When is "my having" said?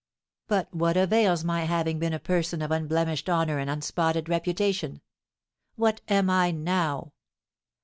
1.43-1.99